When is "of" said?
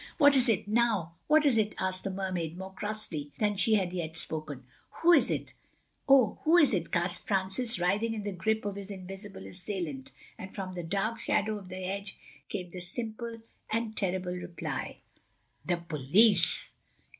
8.65-8.77, 11.59-11.69